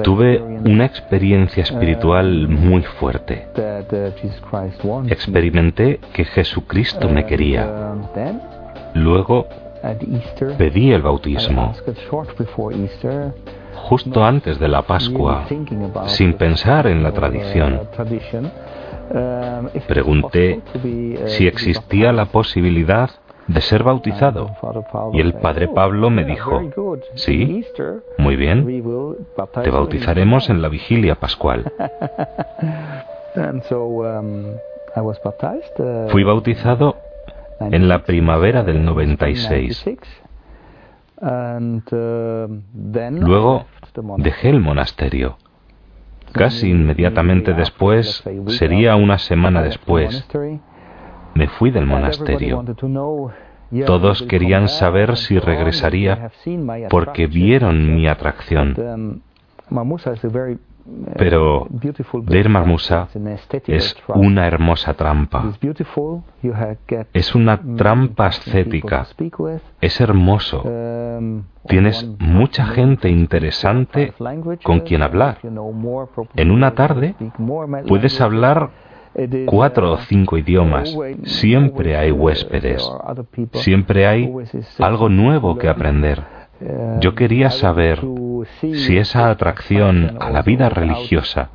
Tuve 0.04 0.42
una 0.42 0.86
experiencia 0.86 1.64
espiritual 1.64 2.48
muy 2.48 2.84
fuerte. 2.84 3.48
Experimenté 5.08 6.00
que 6.14 6.26
Jesucristo 6.26 7.10
me 7.10 7.26
quería. 7.26 7.94
Luego 8.94 9.48
pedí 10.58 10.92
el 10.92 11.02
bautismo. 11.02 11.74
Justo 13.76 14.24
antes 14.24 14.60
de 14.60 14.68
la 14.68 14.84
Pascua, 14.84 15.46
sin 16.06 16.34
pensar 16.34 16.88
en 16.88 17.04
la 17.04 17.12
tradición, 17.12 17.82
pregunté 19.88 20.62
si 21.26 21.48
existía 21.48 22.14
la 22.14 22.26
posibilidad 22.26 23.10
de 23.48 23.62
ser 23.62 23.84
bautizado. 23.84 24.56
Y 25.12 25.20
el 25.20 25.34
padre 25.34 25.68
Pablo 25.68 26.10
me 26.10 26.24
dijo, 26.24 26.62
sí, 27.16 27.66
muy 28.18 28.36
bien, 28.36 28.84
te 29.64 29.70
bautizaremos 29.70 30.50
en 30.50 30.62
la 30.62 30.70
vigilia 30.70 31.16
pascual. 31.16 31.72
Fui 36.10 36.24
bautizado 36.24 36.96
en 37.60 37.88
la 37.88 38.04
primavera 38.04 38.64
del 38.64 38.84
96. 38.84 39.86
Luego 43.12 43.66
dejé 44.18 44.50
el 44.50 44.60
monasterio. 44.60 45.38
Casi 46.32 46.70
inmediatamente 46.70 47.54
después, 47.54 48.24
sería 48.48 48.96
una 48.96 49.20
semana 49.20 49.62
después, 49.62 50.28
me 51.36 51.48
fui 51.48 51.70
del 51.72 51.86
monasterio. 51.86 52.64
Todos 53.86 54.24
querían 54.24 54.68
saber 54.68 55.18
si 55.18 55.40
regresaría 55.40 56.32
porque 56.90 57.28
vieron 57.28 57.96
mi 57.96 58.08
atracción. 58.08 59.22
Pero 61.18 61.68
Deir 62.24 62.50
Marmusa 62.50 63.08
es 63.68 63.96
una 64.08 64.48
hermosa 64.48 64.94
trampa. 64.94 65.54
Es 67.14 67.36
una 67.36 67.62
trampa 67.78 68.28
ascética. 68.28 69.08
Es 69.80 70.02
hermoso. 70.02 70.64
Tienes 71.68 72.06
mucha 72.20 72.66
gente 72.66 73.10
interesante 73.10 74.14
con 74.64 74.82
quien 74.82 75.04
hablar. 75.04 75.38
En 76.36 76.52
una 76.52 76.76
tarde 76.76 77.16
puedes 77.88 78.20
hablar 78.20 78.70
cuatro 79.46 79.94
o 79.94 79.98
cinco 79.98 80.38
idiomas. 80.38 80.94
Siempre 81.24 81.96
hay 81.96 82.12
huéspedes. 82.12 82.86
Siempre 83.54 84.06
hay 84.06 84.34
algo 84.80 85.08
nuevo 85.08 85.58
que 85.58 85.70
aprender. 85.70 86.33
Yo 87.00 87.16
quería 87.16 87.52
saber 87.52 88.02
si 88.60 88.98
esa 88.98 89.30
atracción 89.30 90.18
a 90.20 90.30
la 90.30 90.42
vida 90.42 90.70
religiosa 90.70 91.50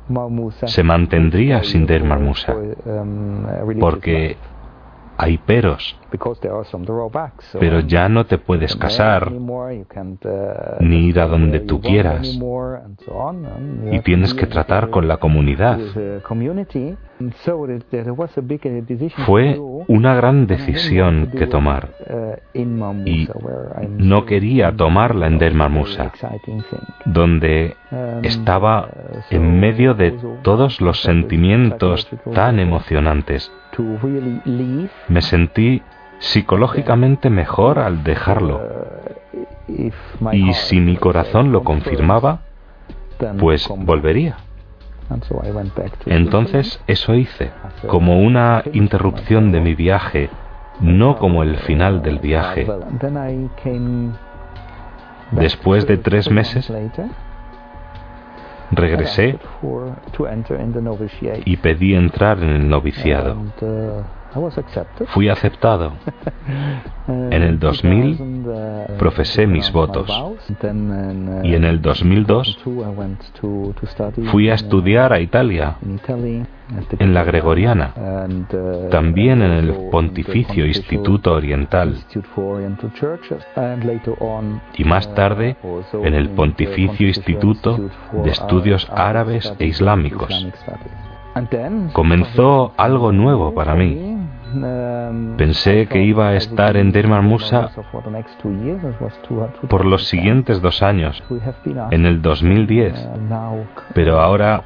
se 0.65 0.83
mantendría 0.83 1.63
sin 1.63 1.85
Der 1.85 2.03
Marmusa, 2.03 2.55
porque 3.79 4.37
hay 5.17 5.37
peros, 5.37 5.98
pero 7.59 7.79
ya 7.81 8.09
no 8.09 8.25
te 8.25 8.37
puedes 8.37 8.75
casar 8.75 9.31
ni 10.79 11.07
ir 11.07 11.19
a 11.19 11.27
donde 11.27 11.59
tú 11.61 11.81
quieras. 11.81 12.39
y 13.91 13.99
tienes 13.99 14.33
que 14.33 14.47
tratar 14.47 14.89
con 14.89 15.07
la 15.07 15.17
comunidad. 15.17 15.79
Fue 19.25 19.59
una 19.87 20.15
gran 20.15 20.47
decisión 20.47 21.31
que 21.37 21.47
tomar. 21.47 21.89
y 22.53 23.27
no 23.97 24.25
quería 24.25 24.71
tomarla 24.75 25.27
en 25.27 25.37
Der 25.37 25.53
Marmusa, 25.53 26.11
donde 27.05 27.75
estaba 28.23 28.89
en 29.29 29.59
medio 29.59 29.93
de 29.93 30.11
todos 30.43 30.81
los 30.81 31.01
sentimientos 31.01 32.09
tan 32.33 32.59
emocionantes. 32.59 33.51
Me 35.07 35.21
sentí 35.21 35.81
psicológicamente 36.19 37.29
mejor 37.29 37.79
al 37.79 38.03
dejarlo. 38.03 38.61
Y 39.67 40.53
si 40.53 40.79
mi 40.79 40.97
corazón 40.97 41.51
lo 41.51 41.63
confirmaba, 41.63 42.41
pues 43.39 43.67
volvería. 43.67 44.37
Entonces 46.05 46.81
eso 46.87 47.15
hice, 47.15 47.51
como 47.87 48.19
una 48.19 48.63
interrupción 48.73 49.51
de 49.51 49.59
mi 49.59 49.73
viaje, 49.73 50.29
no 50.79 51.17
como 51.17 51.43
el 51.43 51.57
final 51.57 52.01
del 52.01 52.19
viaje. 52.19 52.67
Después 55.31 55.87
de 55.87 55.97
tres 55.97 56.29
meses, 56.29 56.71
regresé 58.71 59.39
y 61.45 61.57
pedí 61.57 61.95
entrar 61.95 62.39
en 62.43 62.49
el 62.49 62.69
noviciado. 62.69 63.35
Fui 65.07 65.29
aceptado. 65.29 65.93
En 67.09 67.41
el 67.41 67.57
2000 67.57 68.45
profesé 68.99 69.47
mis 69.47 69.71
votos 69.71 70.07
y 71.43 71.55
en 71.55 71.63
el 71.63 71.81
2002 71.81 72.59
fui 74.29 74.49
a 74.49 74.53
estudiar 74.53 75.11
a 75.11 75.19
Italia, 75.19 75.77
en 76.99 77.13
la 77.15 77.23
Gregoriana, 77.23 77.93
también 78.91 79.41
en 79.41 79.51
el 79.53 79.73
Pontificio 79.89 80.67
Instituto 80.67 81.33
Oriental 81.33 81.97
y 84.77 84.83
más 84.83 85.15
tarde 85.15 85.57
en 86.03 86.13
el 86.13 86.29
Pontificio 86.29 87.07
Instituto 87.07 87.89
de 88.23 88.29
Estudios 88.29 88.87
Árabes 88.91 89.51
e 89.57 89.65
Islámicos. 89.65 90.29
Comenzó 91.93 92.73
algo 92.77 93.11
nuevo 93.11 93.53
para 93.53 93.75
mí. 93.75 94.08
Pensé 95.37 95.87
que 95.87 96.03
iba 96.03 96.29
a 96.29 96.35
estar 96.35 96.77
en 96.77 96.91
Dermar 96.91 97.21
Musa 97.21 97.69
por 99.69 99.85
los 99.85 100.07
siguientes 100.07 100.61
dos 100.61 100.81
años, 100.81 101.23
en 101.91 102.05
el 102.05 102.21
2010, 102.21 103.09
pero 103.93 104.19
ahora 104.19 104.63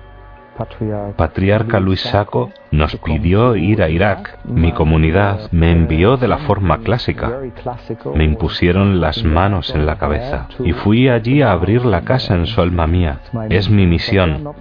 Patriarca 1.16 1.80
Luis 1.80 2.02
Saco 2.02 2.52
nos 2.72 2.96
pidió 2.98 3.56
ir 3.56 3.82
a 3.82 3.90
Irak. 3.90 4.40
Mi 4.46 4.72
comunidad 4.72 5.52
me 5.52 5.72
envió 5.72 6.18
de 6.18 6.28
la 6.28 6.40
forma 6.40 6.80
clásica. 6.80 7.40
Me 8.14 8.24
impusieron 8.24 9.02
las 9.02 9.24
manos 9.24 9.74
en 9.74 9.86
la 9.86 9.98
cabeza 9.98 10.48
y 10.60 10.74
fui 10.74 11.10
allí 11.10 11.42
a 11.42 11.52
abrir 11.52 11.86
la 11.86 12.02
casa 12.02 12.36
en 12.36 12.46
su 12.46 12.62
alma 12.62 12.88
mía. 12.88 13.20
Es 13.50 13.70
mi 13.70 13.86
misión, 13.86 14.54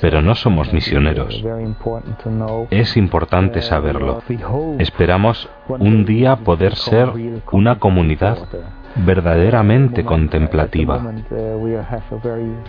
pero 0.00 0.22
no 0.22 0.34
somos 0.34 0.72
misioneros. 0.72 1.42
Es 2.70 2.96
importante 2.96 3.62
saberlo. 3.62 4.22
Esperamos 4.78 5.48
un 5.68 6.04
día 6.04 6.36
poder 6.36 6.76
ser 6.76 7.10
una 7.52 7.78
comunidad 7.78 8.38
verdaderamente 9.04 10.04
contemplativa. 10.04 11.02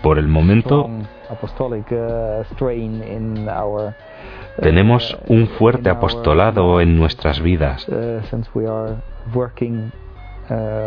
Por 0.01 0.17
el 0.17 0.27
momento, 0.27 0.89
tenemos 4.61 5.17
un 5.27 5.47
fuerte 5.47 5.89
apostolado 5.89 6.81
en 6.81 6.97
nuestras 6.97 7.41
vidas. 7.41 7.87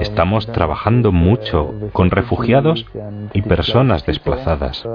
Estamos 0.00 0.46
trabajando 0.46 1.12
mucho 1.12 1.74
con 1.92 2.11
refugiados 2.11 2.87
y 3.33 3.42
personas 3.42 4.07
desplazadas. 4.07 4.87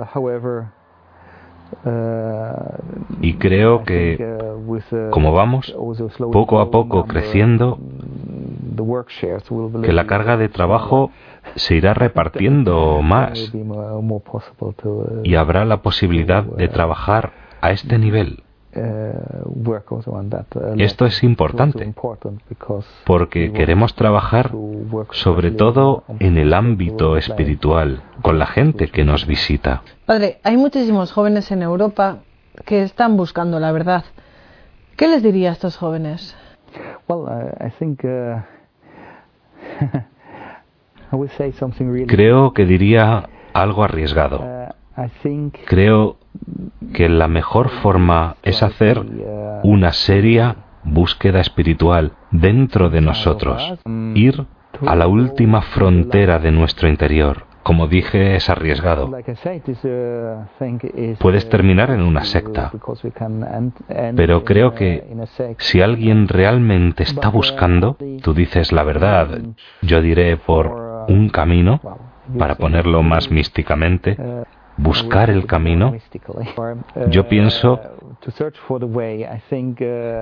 Y 3.21 3.33
creo 3.35 3.83
que, 3.83 4.37
como 5.11 5.33
vamos, 5.33 5.75
poco 6.31 6.59
a 6.59 6.71
poco 6.71 7.05
creciendo, 7.05 7.79
que 9.81 9.93
la 9.93 10.07
carga 10.07 10.37
de 10.37 10.49
trabajo 10.49 11.11
se 11.55 11.75
irá 11.75 11.93
repartiendo 11.93 13.01
más 13.01 13.51
y 15.23 15.35
habrá 15.35 15.65
la 15.65 15.81
posibilidad 15.81 16.43
de 16.43 16.67
trabajar 16.67 17.31
a 17.61 17.71
este 17.71 17.97
nivel. 17.97 18.43
Esto 20.77 21.05
es 21.05 21.23
importante 21.23 21.93
porque 23.05 23.53
queremos 23.53 23.95
trabajar 23.95 24.51
sobre 25.11 25.51
todo 25.51 26.03
en 26.19 26.37
el 26.37 26.53
ámbito 26.53 27.15
espiritual, 27.15 28.01
con 28.21 28.37
la 28.37 28.45
gente 28.45 28.89
que 28.89 29.05
nos 29.05 29.25
visita. 29.25 29.81
Padre, 30.05 30.39
hay 30.43 30.57
muchísimos 30.57 31.13
jóvenes 31.13 31.51
en 31.51 31.61
Europa 31.61 32.17
que 32.65 32.83
están 32.83 33.15
buscando 33.15 33.59
la 33.61 33.71
verdad. 33.71 34.03
¿Qué 34.97 35.07
les 35.07 35.23
diría 35.23 35.49
a 35.49 35.53
estos 35.53 35.77
jóvenes? 35.77 36.35
Creo 42.07 42.53
que 42.53 42.65
diría 42.65 43.29
algo 43.53 43.83
arriesgado. 43.83 44.39
Uh, 44.97 45.49
Creo 45.65 46.17
que 46.93 47.09
la 47.09 47.27
mejor 47.27 47.69
forma 47.69 48.37
es 48.43 48.63
hacer 48.63 49.01
una 49.63 49.91
seria 49.91 50.55
búsqueda 50.83 51.41
espiritual 51.41 52.13
dentro 52.31 52.89
de 52.89 53.01
nosotros, 53.01 53.61
um, 53.85 54.15
ir 54.15 54.45
a 54.85 54.95
la 54.95 55.07
última 55.07 55.61
frontera 55.61 56.39
de 56.39 56.51
nuestro 56.51 56.87
interior. 56.87 57.45
Como 57.65 57.87
dije, 57.87 58.35
es 58.35 58.47
arriesgado. 58.47 59.11
Puedes 61.17 61.49
terminar 61.49 61.89
en 61.89 62.01
una 62.01 62.23
secta, 62.23 62.71
pero 64.15 64.43
creo 64.43 64.75
que 64.75 65.03
si 65.57 65.81
alguien 65.81 66.27
realmente 66.27 67.01
está 67.01 67.29
buscando, 67.29 67.97
tú 68.21 68.35
dices 68.35 68.71
la 68.71 68.83
verdad, 68.83 69.39
yo 69.81 69.99
diré 70.03 70.37
por 70.37 71.05
un 71.07 71.29
camino, 71.29 71.81
para 72.37 72.53
ponerlo 72.53 73.01
más 73.01 73.31
místicamente, 73.31 74.15
buscar 74.77 75.31
el 75.31 75.47
camino, 75.47 75.95
yo 77.09 77.27
pienso 77.27 77.81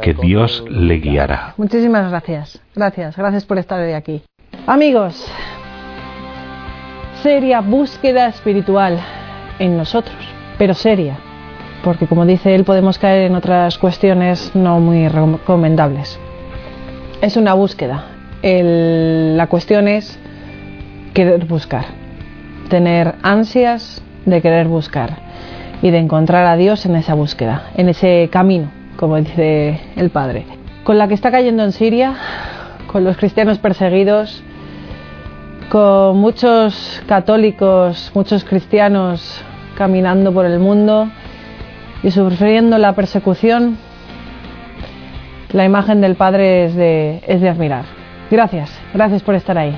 que 0.01 0.13
Dios 0.13 0.63
le 0.69 0.95
guiará. 0.95 1.55
Muchísimas 1.57 2.09
gracias. 2.09 2.61
Gracias, 2.73 3.17
gracias 3.17 3.45
por 3.45 3.57
estar 3.57 3.81
hoy 3.81 3.91
aquí. 3.91 4.23
Amigos, 4.65 5.29
seria 7.23 7.61
búsqueda 7.61 8.27
espiritual 8.27 8.99
en 9.57 9.77
nosotros, 9.77 10.17
pero 10.57 10.73
seria, 10.73 11.17
porque 11.81 12.05
como 12.05 12.25
dice 12.25 12.53
él 12.53 12.65
podemos 12.65 12.99
caer 12.99 13.31
en 13.31 13.35
otras 13.35 13.77
cuestiones 13.77 14.53
no 14.53 14.81
muy 14.81 15.07
recomendables. 15.07 16.19
Es 17.21 17.37
una 17.37 17.53
búsqueda. 17.53 18.07
la 18.41 19.47
cuestión 19.47 19.87
es 19.87 20.19
querer 21.13 21.45
buscar, 21.45 21.85
tener 22.67 23.15
ansias 23.23 24.03
de 24.25 24.41
querer 24.41 24.67
buscar 24.67 25.15
y 25.81 25.91
de 25.91 25.99
encontrar 25.99 26.45
a 26.45 26.57
Dios 26.57 26.85
en 26.85 26.97
esa 26.97 27.13
búsqueda, 27.13 27.69
en 27.77 27.87
ese 27.87 28.27
camino, 28.33 28.69
como 28.97 29.15
dice 29.15 29.79
el 29.95 30.09
Padre. 30.09 30.45
Con 30.83 30.97
la 30.97 31.07
que 31.07 31.13
está 31.13 31.31
cayendo 31.31 31.63
en 31.63 31.71
Siria, 31.71 32.15
con 32.87 33.05
los 33.05 33.15
cristianos 33.15 33.59
perseguidos, 33.59 34.43
con 35.69 36.17
muchos 36.17 37.01
católicos, 37.07 38.11
muchos 38.13 38.43
cristianos 38.43 39.41
caminando 39.75 40.31
por 40.31 40.45
el 40.45 40.59
mundo 40.59 41.09
y 42.03 42.11
sufriendo 42.11 42.77
la 42.77 42.93
persecución, 42.93 43.77
la 45.51 45.65
imagen 45.65 46.01
del 46.01 46.15
Padre 46.15 46.65
es 46.65 46.75
de, 46.75 47.23
es 47.27 47.41
de 47.41 47.49
admirar. 47.49 47.85
Gracias, 48.29 48.71
gracias 48.93 49.21
por 49.21 49.35
estar 49.35 49.57
ahí. 49.57 49.77